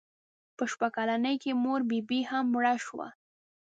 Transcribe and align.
په 0.57 0.63
شپږ 0.71 0.91
کلنۍ 0.97 1.35
کې 1.41 1.49
یې 1.53 1.59
مور 1.63 1.79
بي 1.89 1.99
بي 2.09 2.19
هم 2.29 2.45
مړه 2.53 2.73
شوه. 2.85 3.07